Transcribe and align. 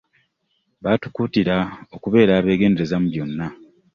Baatukuutira 0.83 1.55
okubeera 1.95 2.31
abeegendereza 2.35 2.95
mu 3.01 3.07
byonna. 3.11 3.45